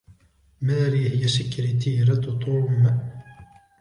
ماري 0.61 1.09
هي 1.11 1.27
سكرتيرة 1.27 2.15
توم. 2.15 2.91